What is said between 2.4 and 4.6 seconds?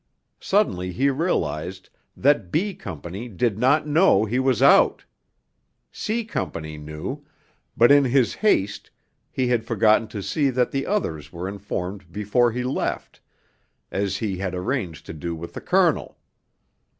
B Company did not know he was